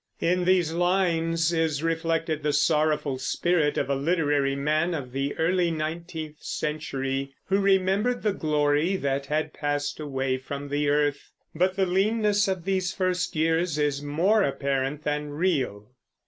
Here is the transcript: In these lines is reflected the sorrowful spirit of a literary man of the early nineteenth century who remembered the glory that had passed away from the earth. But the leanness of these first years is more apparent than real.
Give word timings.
In 0.19 0.45
these 0.45 0.73
lines 0.73 1.53
is 1.53 1.83
reflected 1.83 2.41
the 2.41 2.53
sorrowful 2.53 3.19
spirit 3.19 3.77
of 3.77 3.87
a 3.87 3.93
literary 3.93 4.55
man 4.55 4.95
of 4.95 5.11
the 5.11 5.37
early 5.37 5.69
nineteenth 5.69 6.41
century 6.41 7.35
who 7.49 7.59
remembered 7.59 8.23
the 8.23 8.33
glory 8.33 8.95
that 8.95 9.27
had 9.27 9.53
passed 9.53 9.99
away 9.99 10.39
from 10.39 10.69
the 10.69 10.89
earth. 10.89 11.29
But 11.53 11.75
the 11.75 11.85
leanness 11.85 12.47
of 12.47 12.65
these 12.65 12.91
first 12.91 13.35
years 13.35 13.77
is 13.77 14.01
more 14.01 14.41
apparent 14.41 15.03
than 15.03 15.29
real. 15.29 15.91